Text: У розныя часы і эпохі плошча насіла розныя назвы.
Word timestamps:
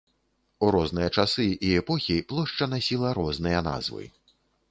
У 0.67 0.69
розныя 0.75 1.09
часы 1.23 1.45
і 1.67 1.75
эпохі 1.83 2.17
плошча 2.33 2.65
насіла 2.73 3.13
розныя 3.21 3.59
назвы. 3.71 4.03